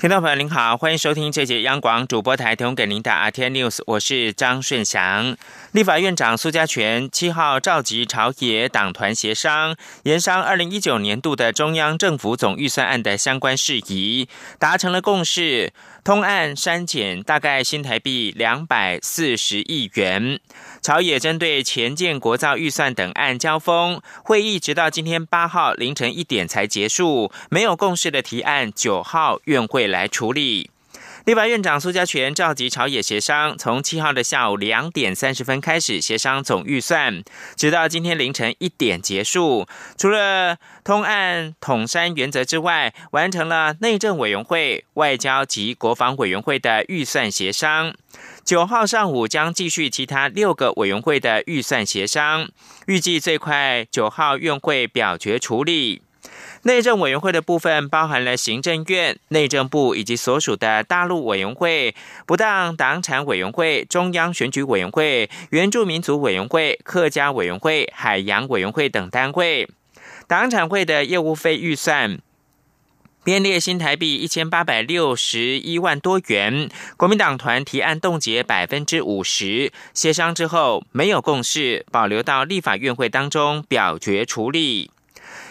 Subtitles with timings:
[0.00, 5.36] 听众朋友您好，欢迎收听这节央广主播台提供给您的 RTI News，我是张顺祥。
[5.72, 14.26] 立法院长苏家全七号召集朝野党团协商，研商二零一九年度的中央政府总预算案的相关事宜，
[14.58, 15.70] 达成了共识。
[16.02, 20.40] 通案删减大概新台币两百四十亿元。
[20.80, 27.30] 朝野针对前建国造预算等案交锋，会议直到今天八号凌晨一点才结束。
[27.50, 30.70] 没有共识的提案，九号院会来处理。
[31.26, 37.22] 立法院长苏家全召集朝野协商，从七号的下午两点三十分开始协商总预算，
[37.56, 39.66] 直到今天凌晨一点结束。
[39.98, 47.94] 除了通案统删原则之外，完成了内政委员会、外交及国防委员会的预算协商。
[48.42, 52.48] 九号上午将继续其他六个委员会的预算协商，
[52.86, 56.00] 预计最快九号院会表决处理。
[56.62, 61.94] 内政委员会的部分包含了行政院、内政部以及所属的大陆委员会、
[62.26, 69.66] 不当党产委员会、中央选举委员会、原住民族委员会、客家委员会、海洋委员会等单位。
[70.26, 72.18] 党产会的业务费预算
[73.24, 84.90] 编列新台币一千八百六十一万多元，国民党团提案冻结百分之五十，协商之后没有共识，保留到立法院会当中表决处理。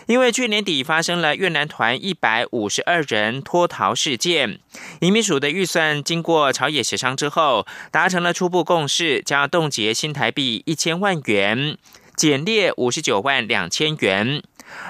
[0.10, 4.58] 因为去年底发生了越南团一百五十二人脱逃事件，
[5.02, 11.78] 移民署的预算经过朝野协商之后，达成了初步共识，将冻结新台币一千万元，
[12.16, 14.42] 减列五十九万两千元。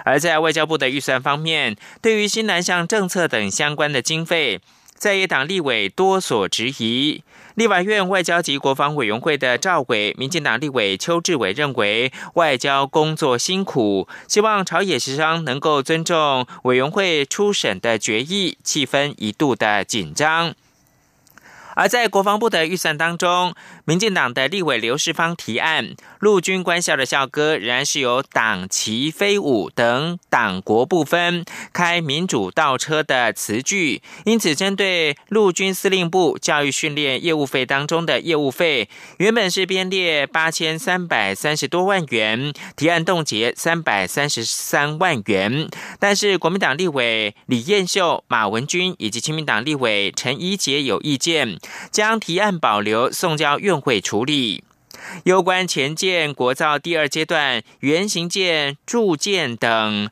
[0.06, 4.62] 而在外交部的预算方面，对于新南向政策等相关的经费，
[5.00, 7.24] 在野党立委多所质疑。
[7.56, 20.54] 立法院外交及国防委员会的赵伟，民进党立委邱志伟认为，外交工作辛苦，希望朝野协商能够尊重委员会初审的决议，气氛一度的紧张。
[21.76, 23.56] 而在国防部的预算当中，
[23.90, 34.04] 民进党的立委刘世芳提案，陆军官校的校歌仍然是由党旗飞舞等党国不分，开民主倒车的词句。
[34.26, 45.68] 因此，针对陆军司令部教育训练业务费当中的业务费，原本是编列八千三百三十多万元，提案冻结三百三十三万元。
[45.98, 51.58] 但是，国民党立委李彦秀、马文君以及亲民党立委陈怡杰有意见。
[51.90, 54.64] 将提案保留，送交院会处理。
[55.24, 60.10] 有关前建国造第二阶段原型舰铸舰等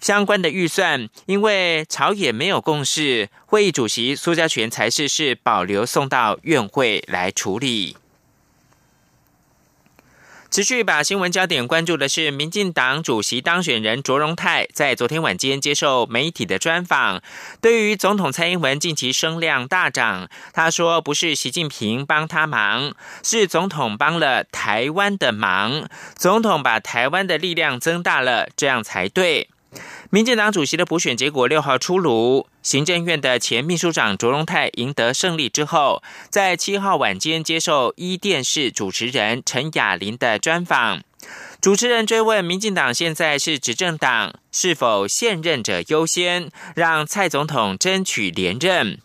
[0.00, 7.96] 相关的预算，因为朝野没有共识，会议主席苏家全才是是保留送到院会来处理。
[10.50, 17.22] 持续把新闻焦点关注的是，民进党主席当选人卓荣泰在昨天晚间接受媒体的专访，
[17.60, 29.50] 对于总统蔡英文近期声量大涨，他说不是习近平帮他忙，是总统帮了台湾的忙，总统把台湾的力量增大了，这样才对。
[30.12, 41.04] 民进党主席的补选结果六号出炉，行政院的前秘书长卓荣泰赢得胜利之后，在七号晚间接受一电视主持人陈雅玲的专访，
[41.60, 48.98] 主持人追问民进党现在是执政党，是否现任者优先，让蔡总统争取连任。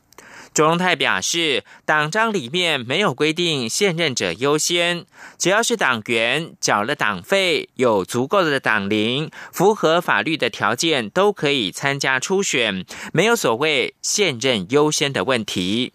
[0.55, 5.05] 卓荣泰表示，党章里面没有规定现任者优先，
[5.38, 15.91] 只要是党员缴了党费、有足够的党龄、符合法律的条件，都可以参加初选，没有所谓现任优先的问题。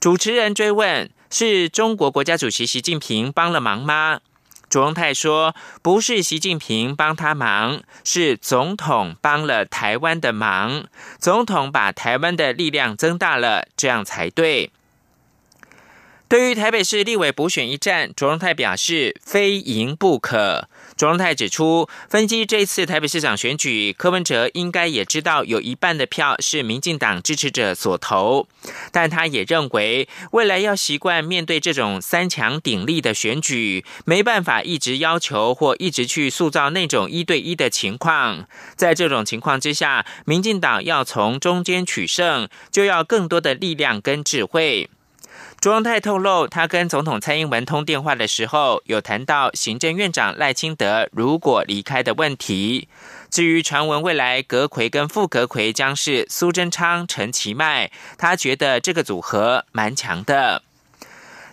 [0.00, 4.20] 主持人追问：是中国国家主席习近平帮了忙吗？
[4.70, 10.86] 卓荣泰说：“不是习近平帮他忙，是总统帮了台湾的忙。
[11.18, 14.70] 总统把台湾的力量增大了，这样才对。”
[16.28, 20.68] 对于台北市立委补选一战，卓荣泰表示：“非赢不可。”
[21.00, 28.46] 卓荣泰指出，分析这次台北市长选举，柯文哲应该也知道有一半的票是民进党支持者所投，
[28.92, 38.46] 但他也认为，未来要习惯面对这种三强鼎立的选举，没办法一直要求或一直去塑造那种一对一的情况。
[38.76, 44.90] 在这种情况之下，民进党要从中间取胜，就要更多的力量跟智慧。
[45.60, 52.88] 卓荣泰透露，他跟总统蔡英文通电话的时候，有谈到行政院长赖清德如果离开的问题。
[53.30, 60.62] 至于传闻未来阁魁跟副阁魁将是苏贞昌、陈其迈，他觉得这个组合蛮强的。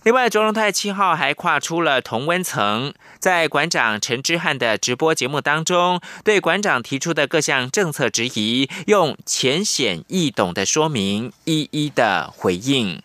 [0.03, 13.01] 另外，卓荣泰七号还跨出了同温层，在馆长陈之汉的直播节目当中，对馆长提出的各项政策质疑，用浅显易懂的说明，一一的回应。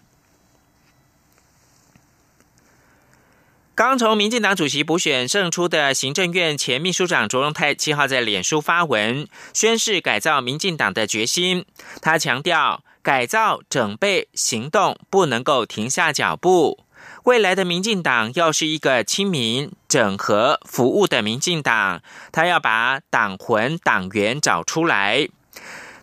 [3.74, 11.64] 刚从民进党主席补选胜出的行政院前秘书长卓荣泰七号在脸书发文，宣誓改造民进党的决心。
[12.02, 16.84] 他强调，改造整备行动不能够停下脚步。
[17.24, 25.28] 未来的民进党要是一个亲民、整合、服务的民进党，他要把党魂、党员找出来。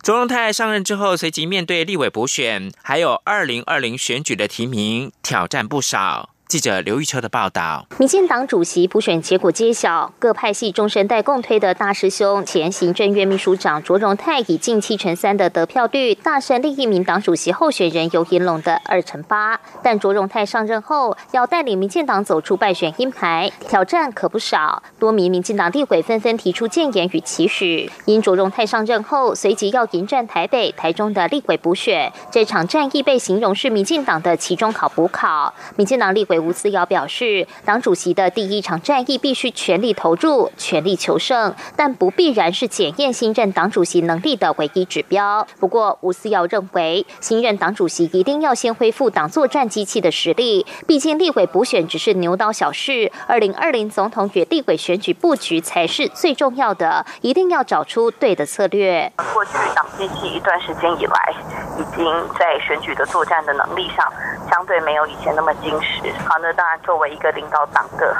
[0.02, 6.30] 卓荣泰上任之后，随即面对立委补选，还有二零二零选举的提名，挑战不少。
[6.50, 19.60] 记者刘玉秋的报道：民进党主席补选结果揭晓，各派系中生代共推的大师兄、前行政院秘书长卓荣泰以近七成三的得票率大胜另一名党主席候选人尤银龙的二成八。
[19.80, 24.82] 但卓荣泰上任后要带领民进党走出败选阴霾，挑战可不少。
[24.98, 27.88] 多名民进党立委纷纷提出建言与期许。
[28.06, 35.54] 因卓荣泰上任后随即要迎战台北、台中的立委补选，这场战役被形容是民进党的期中考补考。
[35.76, 36.39] 民进党立委。
[36.40, 45.46] 吴思瑶表示，党主席的第一场战役必须全力投入、全力求胜，但不必然是检验新任党主席能力的唯一指标。
[45.58, 50.66] 不过，吴思瑶认为，新任党主席一定要先恢复党作战机器的实力。
[50.86, 59.12] 毕竟，立委补选只是牛刀小事，二零二零总统与立委选举布局才是最重要的，一定要找出对的策略。
[59.34, 61.34] 过去党机器一段时间以来，
[61.78, 62.04] 已经
[62.38, 64.10] 在选举的作战的能力上，
[64.50, 66.00] 相对没有以前那么精实。
[66.30, 68.16] 好，那当然，作为一个领导党的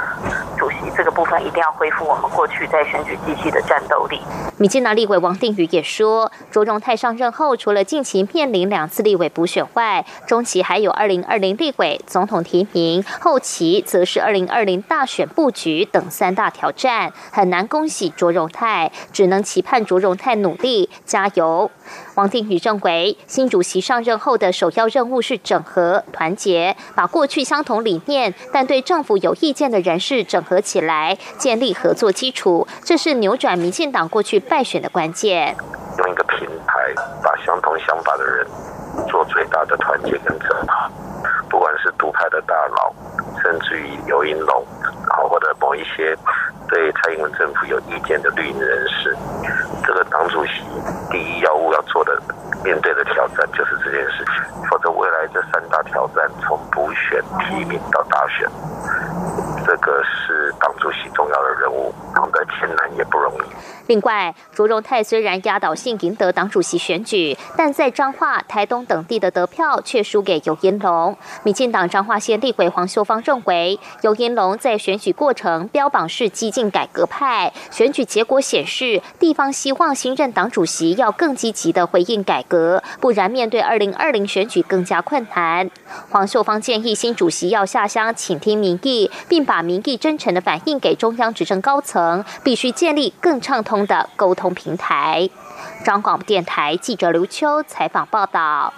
[0.57, 4.19] 主席，这个部分一定要恢复我们过去在选举机器的战斗力。
[4.57, 21.71] 民进党立委王定宇也说，卓荣泰上任后，除了近期面临两次立委补选外，中期还有二零二零立委总统提名，后期则是二零二零大选布局等三大挑战，很难恭喜卓荣泰，只能期盼卓荣泰努力加油。
[22.15, 35.55] 王定宇认为，新主席上任后的首要任务是整合团结，把过去相同理念但对政府有意见的人士整合起来，建立合作基础，这是扭转民进党过去败选的关键。
[35.97, 36.93] 用一个平台，
[37.23, 38.47] 把相同想法的人
[39.07, 40.91] 做最大的团结跟整合，
[41.49, 42.93] 不管是独派的大佬，
[43.41, 44.65] 甚至于游银龙，
[45.07, 46.17] 然后或者某一些
[46.67, 49.15] 对蔡英文政府有意见的绿营人士。
[49.83, 50.61] 这个党主席
[51.09, 52.21] 第一要务要的、
[52.63, 58.49] 面对的挑战就是这件事情，否则未来这三大挑战，从补选、提名到大选，
[59.65, 61.93] 这个是党主席重要的任务，
[62.59, 63.41] 艰难也不容易。
[63.87, 71.17] 另外，卓荣泰虽然压倒性赢得党主席选举，但在彰化、台东等地的得票却输给尤银龙。
[71.43, 85.69] 民进党彰化县立委黄秀芳认为，尤银龙在选举过程标榜是激进改革派，选举结果显示，地方希望新任党主席要更积极的回应改革，不然面对二零二零选举更加困难。
[86.09, 93.81] 黄秀芳建议新主席要下乡倾听民意，并把民意真诚的反映给中央执政高层，必须建立更畅通。
[93.85, 95.29] 的沟通平台。
[95.83, 98.73] 张广播电台记者刘秋采访报道。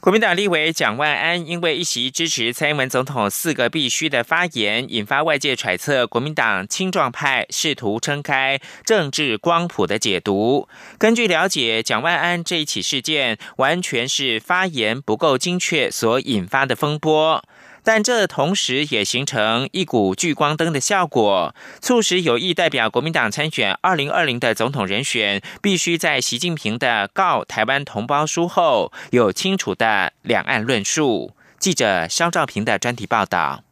[0.00, 10.68] 国民党立委蒋万安因为一席支持蔡英文总统四个必须的发言，引发外界揣测国民党青壮派试图撑开政治光谱的解读。
[10.98, 17.44] 根据了解，蒋万安这一起事件完全是发言不够精确所引发的风波。
[17.84, 31.34] 但这同时也形成一股聚光灯的效果，促使有意代表国民党参选二零二零的总统人选，必须在习近平的告台湾同胞书后，有清楚的两岸论述。
[31.58, 33.62] 记者肖兆平的专题报道。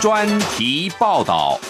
[0.00, 1.60] 专题报道。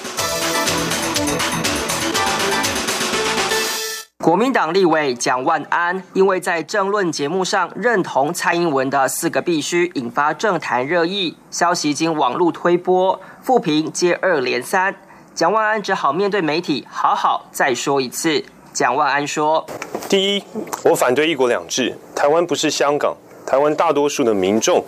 [4.23, 11.37] 国民党立委蒋万安因为在政论节目上认同蔡英文的四个必须，引发政坛热议。
[11.51, 14.95] 消息经网络推播，复评接二连三，
[15.35, 18.45] 蒋万安只好面对媒体，好好再说一次。
[18.73, 19.67] 蒋万安说
[20.09, 20.45] ：“第一，
[20.85, 24.85] 我反对一国两制，台湾不是香港，台湾大多数的民众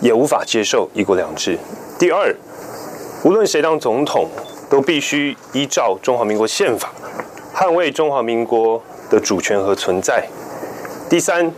[0.00, 1.56] 也无法接受一国两制。
[1.96, 2.34] 第二，
[3.22, 4.28] 无论谁当总统，
[4.68, 6.90] 都必须依照中华民国宪法。”
[7.58, 10.24] 捍卫中华民国的主权和存在。
[11.10, 11.52] 第三，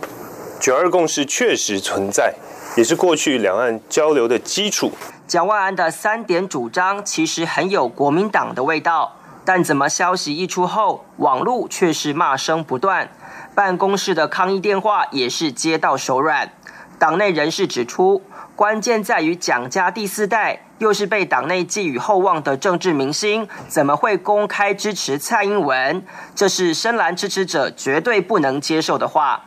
[0.59, 2.33] 九二共识确实存在，
[2.75, 4.91] 也是过去两岸交流的基础。
[5.27, 9.15] 蒋万安的三点主张其实很有国民党的味道，
[9.45, 13.07] 但怎么消息一出后，网络却是骂声不断，
[13.53, 16.51] 办公室的抗议电话也是接到手软。
[16.97, 18.23] 党内人士指出，
[18.55, 20.61] 关键在于蒋家第四代。
[20.81, 26.03] 又是被党内寄予厚望的政治明星，怎么会公开支持蔡英文？
[26.33, 29.45] 这是深蓝支持者绝对不能接受的话。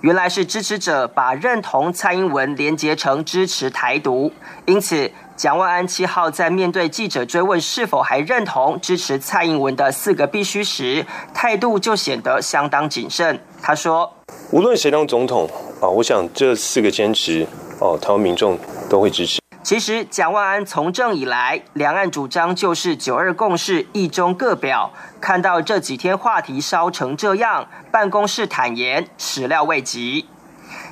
[0.00, 4.32] 原来是支持者把认同蔡英文连结成支持台独，
[4.66, 13.40] 因此蒋万安七号在面对记者追问是否还认同支持蔡英文的四个必须时，态度就显得相当谨慎。
[13.62, 14.12] 他说
[14.50, 15.48] ：“无论谁当总统
[15.80, 17.46] 啊，我想这四个坚持
[17.78, 18.58] 哦，台湾民众
[18.90, 24.92] 都会支持。”其实，蒋万安从政以来，两岸主张就是九二共识，一中各表。
[25.20, 30.26] 看到这几天话题烧成这样，办公室坦言始料未及。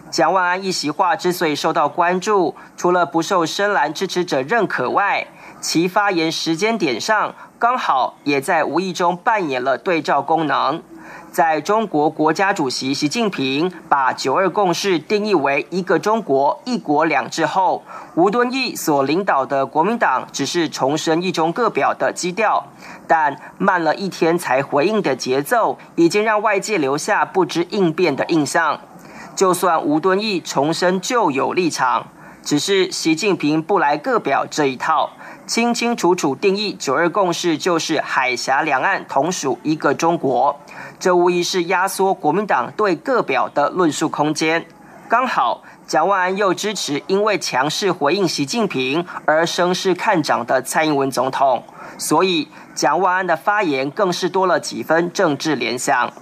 [0.08, 5.26] 蒋万安一席话之所以受到关注，除了不受深蓝支持者认可外，
[5.60, 10.80] 其发言时间点上刚好也在无意中扮演了对照功能。
[11.30, 17.84] 在中国国家主席习近平把“九二共识”定义为一个中国、一国两制后，
[18.16, 22.66] 吴敦义所领导的国民党只是重申“一中各表”的基调，
[23.06, 28.80] 但慢了一天才回应的节奏，已经让外界留下不知应变的印象。
[29.36, 32.08] 就算吴敦义重申旧有立场，
[32.42, 35.10] 只是习近平不来各表这一套。
[35.50, 40.56] 清清楚楚定义“九二共识”就是海峡两岸同属一个中国，
[41.00, 44.64] 这无疑是压缩国民党对各表的论述空间。
[45.08, 51.64] 刚好蒋万安又支持因为强势回应习近平而声势看涨的蔡英文总统，
[51.98, 56.12] 所以蒋万安的发言更是多了几分政治联想。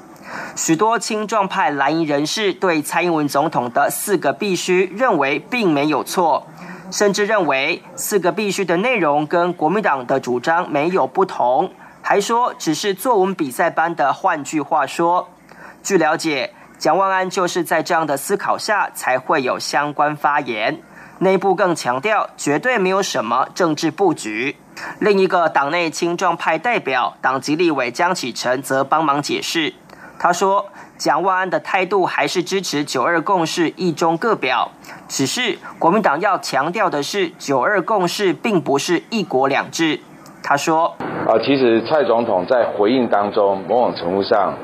[0.56, 6.46] 许多青壮派蓝营人士对蔡英文总统的四个必须认为并没有错。
[6.90, 11.70] 甚至认为四个必须的内容跟国民党的主张没有不同，
[12.02, 15.28] 还说只是作文比赛般的换句话说。
[15.82, 20.80] 据了解，蒋万安就是在这样的思考下才会有相关发言。
[21.20, 24.56] 内部更强调绝对没有什么政治布局。
[25.00, 29.74] 另一个党内青壮派代表党籍立委江启臣则帮忙解释，
[30.18, 30.66] 他说。
[30.98, 34.68] 蒋万安的态度还是支持“九二共识”一中各表，
[35.06, 40.00] 只是国民党要强调的是“九二共识”并不是一国两制。
[40.42, 44.54] 他说：“啊，其实蔡总统在回应当中，某种程度上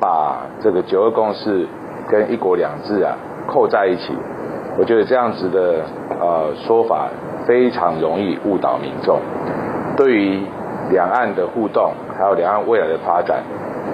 [0.00, 1.68] 把这个‘九二共识’
[2.10, 3.14] 跟‘一国两制’啊
[3.46, 4.12] 扣在一起，
[4.76, 5.84] 我觉得这样子的
[6.20, 7.08] 呃说法
[7.46, 9.20] 非常容易误导民众，
[9.96, 10.44] 对于
[10.90, 13.44] 两岸的互动，还有两岸未来的发展。”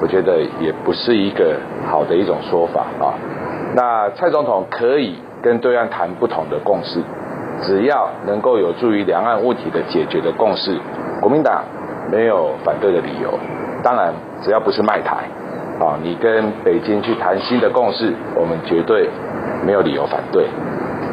[0.02, 3.14] 我觉得也不是一个好的一种说法啊。
[3.74, 7.00] 那蔡总统可以跟对岸谈不同的共识，
[7.62, 10.78] 只要能够有助于两岸问题的解决的共识，
[11.20, 11.62] 国民党
[12.10, 13.38] 没有反对的理由。
[13.82, 15.16] 当然，只要不是卖台
[15.78, 19.08] 啊，你跟北京去谈新的共识，我们绝对
[19.64, 20.46] 没有理由反对。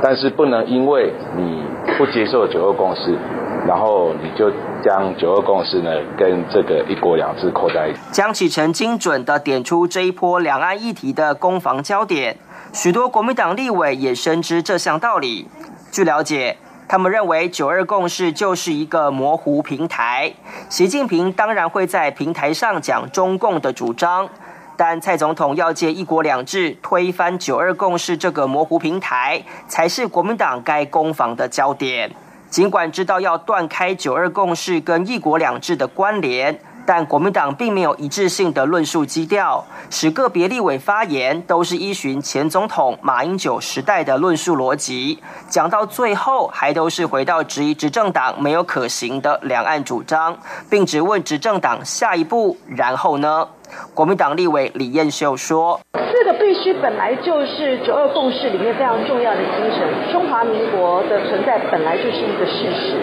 [0.02, 1.64] 但是不能因为你
[1.98, 3.16] 不接受九二共识。
[3.68, 4.50] 然后你就
[4.82, 8.00] 将九二共识呢跟这个一国两制扣在一起。
[8.14, 12.38] 江启臣精准的点出这一波两岸议题的攻防焦点，
[12.72, 15.50] 许多国民党立委也深知这项道理。
[15.92, 16.56] 据了解，
[16.88, 20.32] 他们认为九二共识就是一个模糊平台，
[20.70, 24.30] 习近平当然会在平台上讲中共的主张，
[24.78, 32.10] 但蔡总统要借一国两制推翻九二共识这个模糊平台，才是国民党该攻防的焦点。
[32.50, 50.38] 尽管知道要断开“九二共识”跟“一国两制”的关联，但国民党并没有一致性的论述基调，使个别立委发言都是依循前总统马英九时代的论述逻辑，讲到最后还都是回到质疑执政党没有可行的两岸主张，
[50.70, 53.50] 并只问执政党下一步然后呢？
[53.94, 55.80] 国民党立委李彦秀说。
[55.94, 62.96] 这个必须本来就是九二共识里面非常重要的精神，中华民国的存在本来就是一个事实，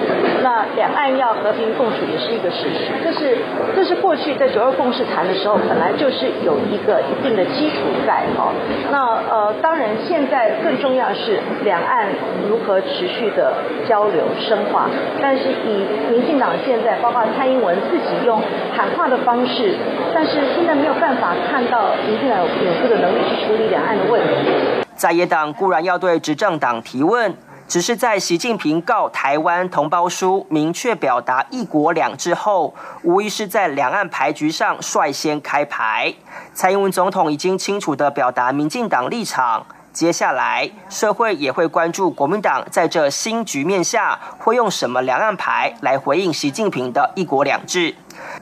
[0.42, 3.38] 那两岸要和平共处也是一个事实，这是
[3.76, 8.52] 这是过去在九二共识谈的时候本来就是有一个一定的基础在哦。
[8.90, 8.98] 那
[9.30, 12.08] 呃，当然现在更重要是两岸
[12.48, 13.54] 如何持续的
[13.88, 14.90] 交流深化，
[15.22, 18.42] 但是以民进党现在包括蔡英文自己用
[18.76, 19.72] 喊话的方式，
[20.12, 20.32] 但是
[20.64, 22.48] 现在没有办法看到民进党有
[22.82, 22.96] 这个。
[22.96, 24.50] 能力去处理两岸的问题。
[24.96, 27.36] 在野党固然要对执政党提问，
[27.68, 36.14] 只是在习近平告台湾同胞书明确表达一国两制后，无疑是在两岸牌局上率先开牌。
[36.54, 47.94] 蔡英文总统已经清楚的表达民进党立场，接下来，社会也会关注国民党在这新局面下会用什么两岸牌来回应习近平的一国两制。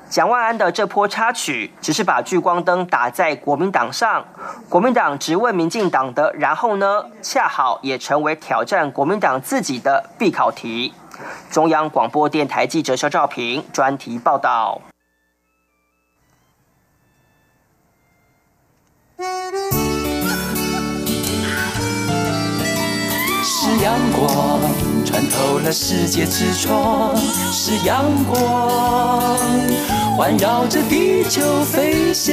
[0.08, 4.24] 蒋万安的这波插曲，只是把聚光灯打在国民党上，
[4.70, 10.94] 国民党直问民进党的，然后呢，恰好也成为挑战国民党自己的必考题。
[11.50, 14.80] 中央广播电台记者肖兆平专题报道。
[23.82, 24.60] 阳光
[25.04, 27.16] 穿透了世界之窗，
[27.52, 29.36] 是阳光
[30.16, 32.32] 环绕着地球飞翔。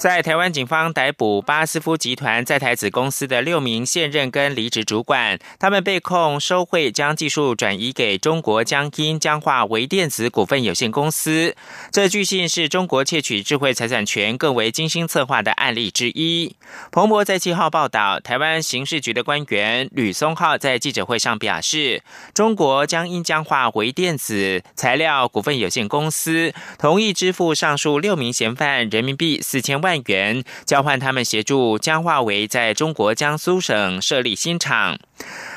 [0.00, 11.54] 在台湾警方逮捕巴斯夫集团在台子公司的六名现任跟离职主管，他们被控收贿，将技术转移给中国江阴江化微电子股份有限公司。
[11.92, 16.56] 这据信是中国窃取智慧财产权更为精心策划的案例之一。
[16.90, 22.02] 彭博在七号报道，台湾刑事局的官员吕松浩在记者会上表示，
[22.32, 29.89] 中国江阴江化微电子材料股份有限公司同意支付上述六名嫌犯人民币四千万。
[29.90, 34.96] 万元交换他们协助江化为在中国江苏省设立新厂。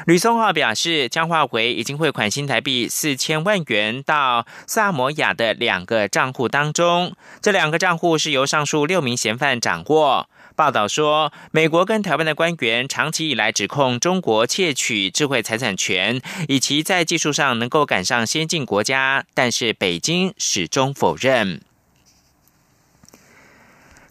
[0.08, 10.28] 吕松浩表示，江化为已经汇款新台币四千万元到萨摩亚的两个账户当中，这两个账户是由上述六名嫌犯掌握。
[10.56, 21.62] 报道说，美国跟台湾的官员长期以来指控中国窃取智慧财产权，以及在技术上能够赶上先进国家，但是北京始终否认。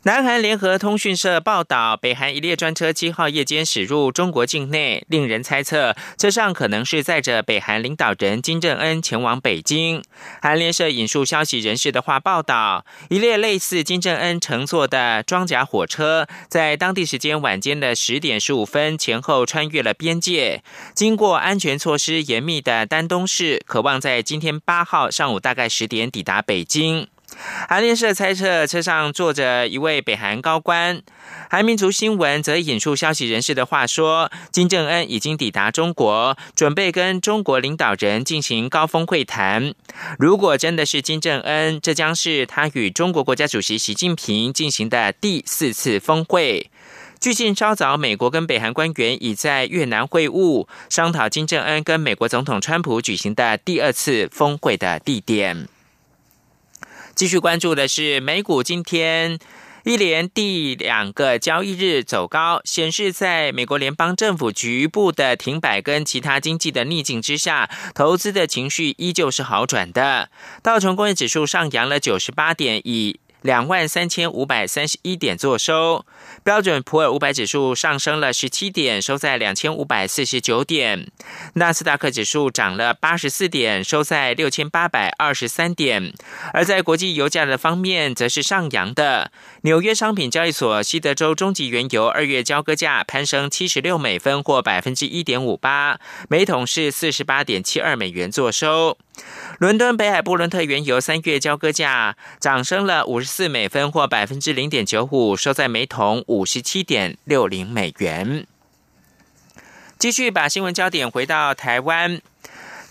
[0.05, 10.03] 南韩联合通讯社报道，北韩一列专车七号夜间驶入中国境内，令人猜测车上可能是载着北韩领导人金正恩前往北京。
[10.41, 20.65] 韩联社引述消息人士的话报道，一列类似金正恩乘坐的装甲火车，在当地时间晚间的十点十五分前后穿越了边界，
[20.97, 27.07] 经过安全措施严密的丹东市，渴望在今天八号上午大概十点抵达北京。
[27.69, 31.03] 韩联社猜测车上坐着一位北韩高官。
[31.51, 39.75] 韩民族新闻则引述消息人士的话说，金正恩已经抵达中国，准备跟中国领导人进行高峰会谈。
[40.18, 46.71] 如果真的是金正恩，这将是他与中国国家主席习近平进行的第四次峰会。
[47.21, 55.68] 据信，稍早，美国跟北韩官员已在越南会晤，商讨金正恩跟美国总统川普举行的第二次峰会的地点。
[57.14, 59.38] 继续关注的是美股，今天
[59.85, 70.31] 一连第两个交易日走高，显示在美国联邦政府局部的停摆跟其他经济的逆境之下，投资的情绪依旧是好转的。
[70.62, 76.05] 道琼工业指数上扬了九十八点，以两万三千五百三十一点做收。
[76.42, 81.11] 标准普尔五百指数上升了十七点，收在两千五百四十九点。
[81.55, 86.12] 纳斯达克指数涨了八十四点，收在六千八百二十三点。
[86.52, 89.31] 而在国际油价的方面，则是上扬的。
[89.62, 98.96] 纽约商品交易所西德州中级原油二月交割价攀升七十六美分，或百分之一点五八，每桶是四十八点七二美元做收。
[99.59, 108.47] 伦敦北海布伦特原油三月交割价涨升了五十四美分，或百分之零点九五，收在每桶五十七点六零美元。
[109.99, 112.21] 继续把新闻焦点回到台湾，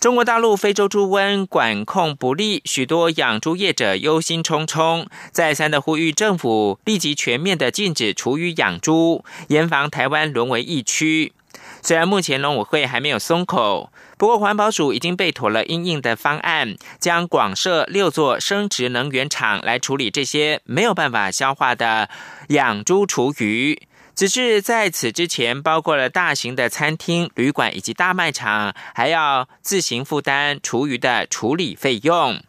[0.00, 11.32] 中国大陆非洲猪瘟管控不力，许多养猪业者忧心忡忡，再三的呼吁政府立即全面的禁止厨余养猪，严防台湾沦为疫区。
[11.80, 13.92] 虽然目前农委会还没有松口。
[14.22, 22.08] 不过，环保署已经备妥了应应的方案，将广设六座生殖能源厂来处理这些没有办法消化的
[22.50, 23.82] 养猪厨余。
[24.14, 32.40] 只是在此之前，包括了大型的餐厅、旅馆以及大卖场，还要自行负担厨余的处理费用。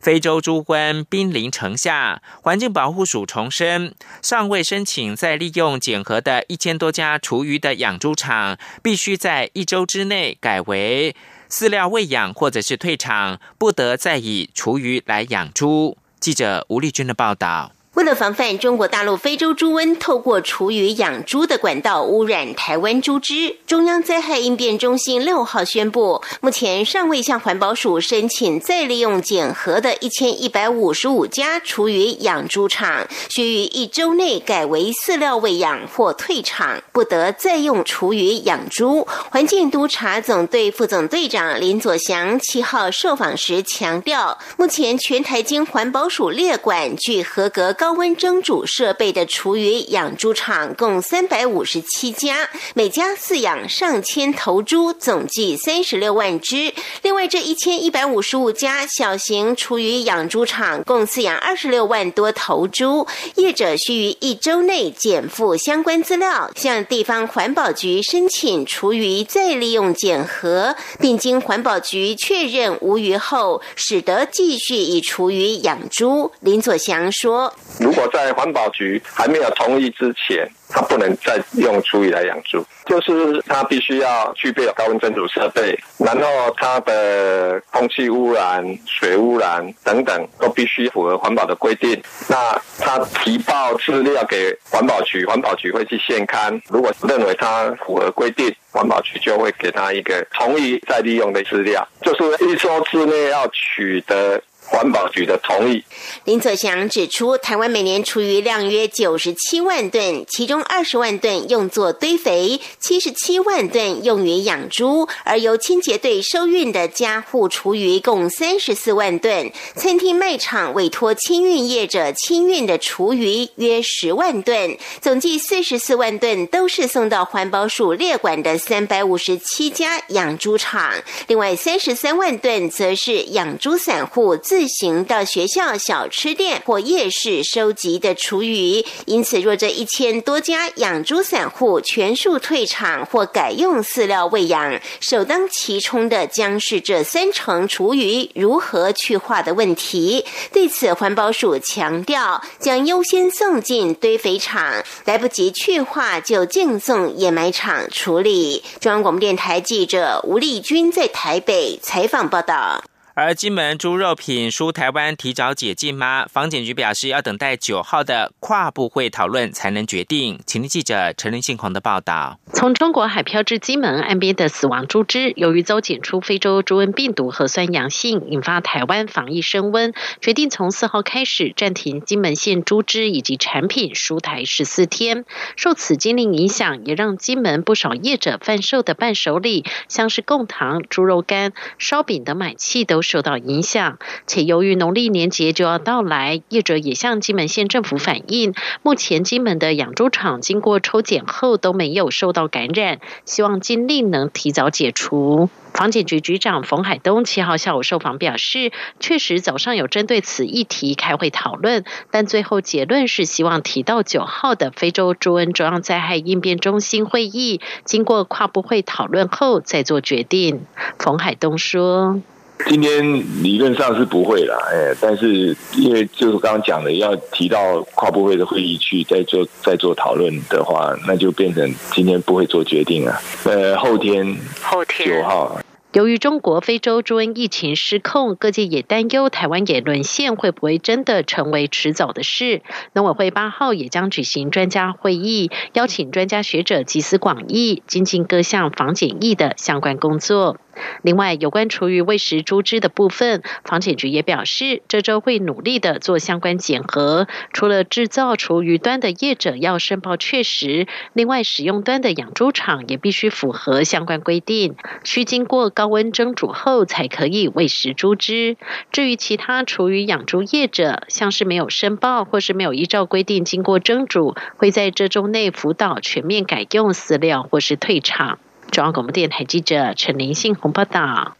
[0.00, 11.14] 非洲猪瘟濒临城下，环境保护署重申，尚未申请再利用检核的一千多家厨余的养猪场，必须在一周之内改为
[11.48, 15.96] 饲料喂养，或者是退场，不得再以厨余来养猪。
[16.18, 17.75] 记者吴丽君的报道。
[17.96, 39.08] 为了防范中国大陆非洲猪瘟透过厨余养猪的管道污染台湾猪只，中央灾害应变中心六号宣布，目前尚未向环保署申请再利用检核的一千一百五十五家厨余养猪场，需于一周内改为饲料喂养或退场，不得再用厨余养猪。
[39.30, 47.85] 环境督察总队副总队长林佐祥七号受访时强调，目前全台经环保署列管具合格高。
[47.86, 56.74] 高温蒸煮设备的厨余养猪场共三百五十七家，每家饲养上千头猪，总计三十六万只。
[57.02, 63.06] 另外，这一千一百五十五家小型厨余养猪场共饲养二十六万多头猪。
[63.36, 76.32] 业者需于一周内减负相关资料，向地方环保局申请厨余再利用检核，并经环保局确认无余后，使得继续以厨余养猪。
[76.40, 77.54] 林佐祥说。
[77.78, 92.02] 如果在环保局还没有同意之前，他不能再用厨余来养猪，就是他必须要具备高温蒸煮设备，然后它的空气污染、水污染等等都必须符合环保的规定。
[92.28, 104.42] 那他提报资料给环保局，环保局会去现刊，如果认为他符合规定，环保局就会给他一个同意再利用的资料，就是一周之内要取得。
[104.68, 105.82] 环保局的同意。
[106.24, 119.52] 林佐祥指出，台湾每年厨余量约九十七万吨，其中二十万吨用作堆肥，七十七万吨用于养猪，而由清洁队收运的家户厨余共三十四万吨。
[119.76, 130.92] 餐厅卖场委托清运业者清运的厨余约十万吨，总计四十四万吨都是送到环保署列管的三百五十七家养猪场，
[131.28, 134.55] 另外三十三万吨则是养猪散户自。
[134.56, 150.24] 自行到学校、小吃店或夜市收集的厨余，因此若这一千多家养猪散户全数退场或改用饲料喂养，首当其冲的将是这三成厨余如何去化的问题。
[150.50, 158.64] 对此，环保署强调，将优先送进堆肥厂，来不及去化就净送掩埋场处理。
[158.80, 162.82] 中央广播电台记者吴丽君在台北采访报道。
[163.18, 166.26] 而金门猪肉品输台湾提早解禁吗？
[166.30, 170.38] 防检局表示要等待九号的跨部会讨论才能决定。
[170.44, 172.38] 请听记者陈林信宏的报道。
[172.52, 185.24] 从中国海漂至金门岸边的死亡猪只，由于遭检出非洲猪瘟病毒核酸阳性，引发台湾防疫升温，决定从四号开始暂停金门县猪只以及产品输台十四天。
[185.56, 193.00] 受此禁令影响，也让金门不少业者贩售的伴手礼，像是贡糖、猪肉干、烧饼等买气都。
[193.06, 205.48] 受到影响，且由于农历年节就要到来，业者也向金门县政府反映，目前金门的养猪场经过抽检后都没有受到感染，希望禁令能提早解除。
[205.72, 220.64] 房检局局长冯海东七号下午受访表示，确实早上有针对此议题开会讨论，但最后结论是希望提到九号的非洲猪瘟中央灾害应变中心会议，经过跨部会讨论后再做决定。
[220.98, 222.22] 冯海东说。
[222.68, 223.02] 今天
[223.42, 233.20] 理论上是不会了，哎，但是因为就是刚刚讲的，要提到跨部会的会议去再做再做讨论的话，那就变成今天不会做决定了。
[233.44, 235.60] 呃，后天后天九号。
[235.92, 242.60] 由于中国非洲猪瘟疫情失控，各界也担忧台湾也沦陷会不会真的成为迟早的事。
[242.92, 250.58] 农委会八号也将举行专家会议，邀请专家学者集思广益，精进各项防检疫的相关工作。
[251.02, 257.26] 另外，有关厨余喂食猪只的部分，房检局也表示，这周会努力的做相关检核。
[257.52, 268.56] 除了制造厨余端的业者要申报确实，另外使用端的养猪场也必须符合相关规定，需经过高温蒸煮后才可以喂食猪只。
[268.92, 278.38] 至于其他厨余养猪业者，像是没有申报或是没有依照规定经过蒸煮，会在这周内辅导全面改用饲料或是退场。
[278.70, 281.36] 中央广播电台记者陈林信宏报道。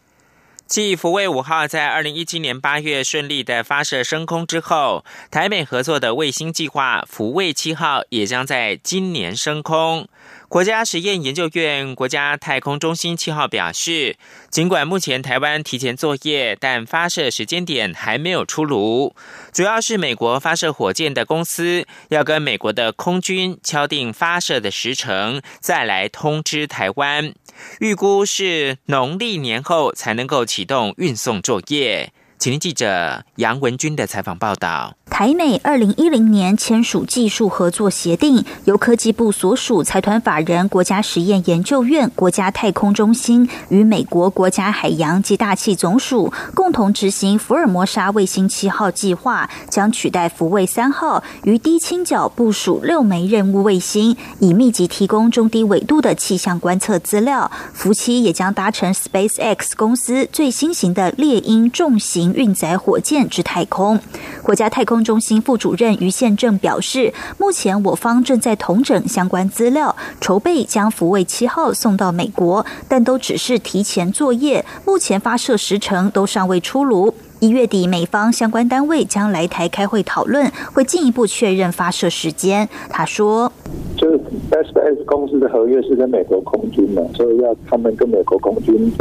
[0.65, 10.09] 继福卫五号在二零一七年八月顺利的发射升空之后，台美合作的卫星计划福卫七号也将在今年升空。
[10.49, 14.15] 国家实验研究院国家太空中心七号表示，
[14.49, 19.13] 尽管目前台湾提前作业，但发射时间点还没有出炉。
[19.51, 27.33] 主要是美国发射火箭的公司要跟美国的空军敲定发射的时程，再来通知台湾。
[27.81, 32.13] 预估是农历年后才能够启动运送作业。
[32.39, 34.95] 请听记者杨文军的采访报道。
[35.09, 57.49] 台美二零一零年签署技术合作协定，由科技部所属财团法人国家实验研究院、国家太空中心与美国国家海洋及大气总署共同执行福尔摩沙卫星七号计划，将取代福卫三号于低倾角部署六枚任务卫星，以密集提供中低纬度的气象观测资料。
[57.73, 63.99] 福七也将搭乘 SpaceX 公司最新型的猎鹰重型运载火箭至太空。
[64.43, 77.13] 国家太空中心副主任于宪正表示，目前我方正在统整相关资料，筹备将福卫七号送到美国，但都只是提前作业，目前发射时程都尚未出炉。
[77.39, 82.67] 一月底，美方相关单位将来台开会讨论，会进一步确认发射时间。
[82.89, 83.51] 他说
[83.95, 88.91] ：“就是 SpaceX 公司的合约是跟美国空军的，所以要他们跟美国空军。”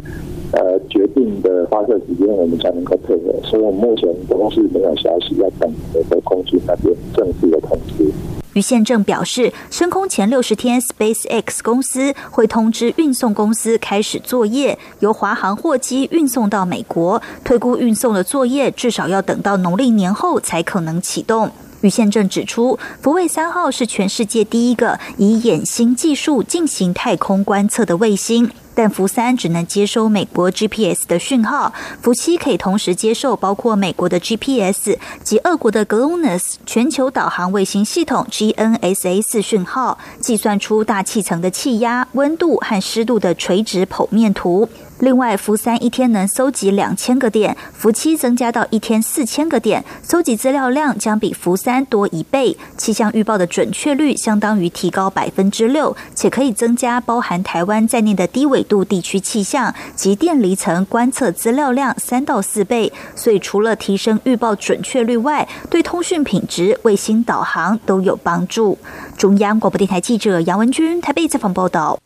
[0.59, 8.11] 呃，决定的发射时间我们才能够配合，所以目前都是没有消息，要等美国空军那边正式的通知。
[8.55, 17.21] 于宪正表示，升空前六十天，SpaceX 公司会通知运送公司开始作业，由华航货机运送到美国。
[17.45, 21.51] 推估运送的作业至少要等到农历年后才可能启动。
[21.83, 28.51] 于宪正指出，福卫三号是全世界第一个以眼星技术进行太空观测的卫星。
[28.77, 44.69] 但福三只能接收美国 GPS 的讯号，福七可以同时接受包括美国的 GPS 及俄国的 GLONASS 全球导航卫星系统 GNSS 讯号，计算出大气层的气压、温度和湿度的垂直剖面图。
[45.01, 52.57] 另外，福三一天能搜集两千个点，福七增加到一天四千个点，搜集资料量将比福三多一倍。
[52.79, 62.91] 气象预报的准确率相当于提高百分之六，且可以增加包含台湾在内的低纬度地区气象及电离层观测资料量三到四倍。
[63.15, 68.79] 所以，除了提升预报准确率外，对通讯品质、卫星导航都有帮助。
[69.19, 71.99] 中央广播电台记者杨文君台北采访报道。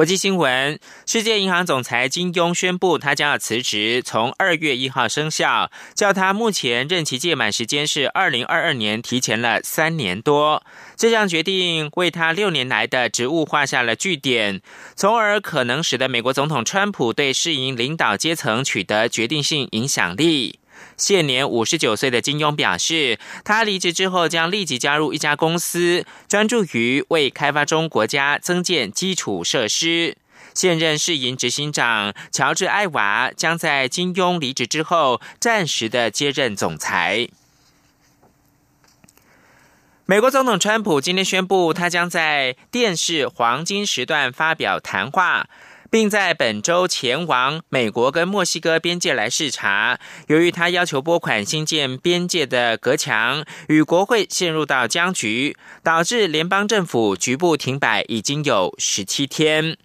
[0.00, 10.64] 国际新闻：世界银行总裁金庸宣布，他将要辞职，从二月一号生效，叫他目前任期届满时间是二零二二年，提前了三年多。
[10.96, 14.62] 这项决定为他六年来的职务画下了句点，
[14.96, 20.60] 从而可能使得美国总统川普对适应领导阶层取得决定性影响力。
[20.96, 30.16] 现年五十九岁的金庸表示，他离职之后将立即加入一家公司，专注于为开发中国家增建基础设施。
[30.52, 37.28] 现任世银执行长乔治·艾娃将在金庸离职之后暂时的接任总裁。
[40.04, 45.48] 美国总统川普今天宣布，他将在电视黄金时段发表谈话。
[45.90, 49.98] 并在本周前往美国跟墨西哥边界来视察。
[50.28, 59.76] 由于他要求拨款新建边界的隔墙，与国会陷入到僵局，导致联邦政府局部停摆已经有十七天。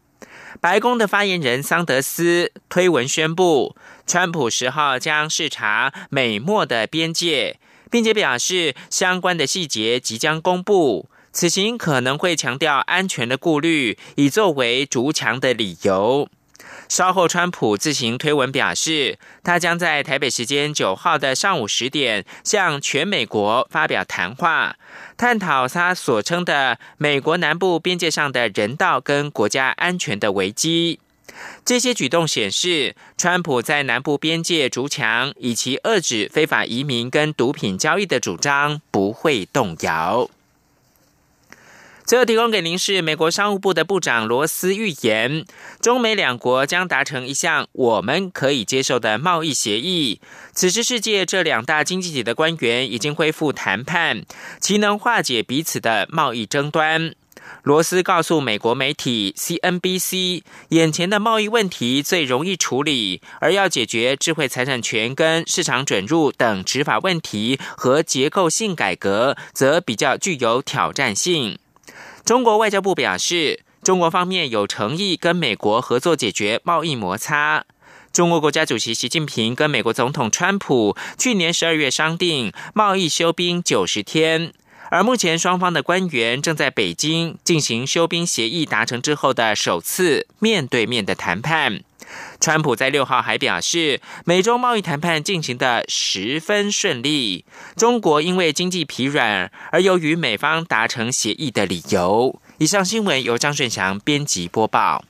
[0.61, 3.75] 白宫的发言人桑德斯推文宣布，
[4.07, 7.59] 川普十号将视察美墨的边界，
[7.91, 11.09] 并且表示相关的细节即将公布。
[11.35, 16.29] 此行可能会强调安全的顾虑，以作为逐墙的理由。
[16.87, 24.77] 稍后，川普自行推文表示，他将在台北时间九号的上午十点向全美国发表谈话，
[25.17, 31.01] 探讨他所称的美国南部边界上的人道跟国家安全的危机。
[31.65, 40.29] 这些举动显示，川普在南部边界筑墙以及遏制非法移民跟毒品交易的主张不会动摇。
[42.05, 45.43] 最后提供给您是美国商务部的部长罗斯预言，
[45.81, 50.21] 中美两国将达成一项我们可以接受的贸易协议。
[50.53, 54.23] 此时，世界这两大经济体的官员已经恢复谈判，
[54.61, 57.15] 其能化解彼此的贸易争端。
[57.63, 71.57] 罗斯告诉美国媒体 CNBC，眼前的贸易问题最容易处理，而要解决智慧财产权跟市场准入等执法问题和结构性改革，则比较具有挑战性。
[72.25, 77.65] 中国外交部表示，中国方面有诚意跟美国合作解决贸易摩擦。
[78.11, 84.51] 中国国家主席习近平跟美国总统川普去年十二月商定贸易休兵九十天，
[84.89, 91.83] 而目前双方的官员正在北京进行休兵协议达成之后的首次面对面的谈判。
[92.39, 97.45] 川普在六号还表示，美中贸易谈判进行的十分顺利。
[97.75, 102.39] 中国因为经济疲软而由于美方达成协议的理由。
[102.57, 105.03] 以上新闻由张顺祥编辑播报。